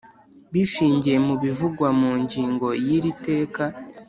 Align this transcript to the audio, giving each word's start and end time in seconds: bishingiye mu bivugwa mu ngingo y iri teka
bishingiye 0.53 1.17
mu 1.27 1.35
bivugwa 1.43 1.87
mu 1.99 2.11
ngingo 2.21 2.67
y 2.85 2.87
iri 2.97 3.11
teka 3.25 3.63